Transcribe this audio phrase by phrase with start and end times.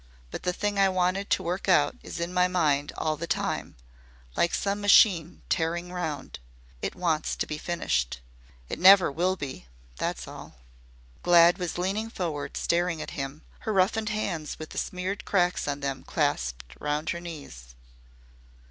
[0.31, 3.75] But the thing I wanted to work out is in my mind all the time
[4.35, 6.39] like some machine tearing round.
[6.81, 8.19] It wants to be finished.
[8.67, 9.67] It never will be.
[9.97, 10.55] That's all."
[11.21, 15.81] Glad was leaning forward staring at him, her roughened hands with the smeared cracks on
[15.81, 17.75] them clasped round her knees.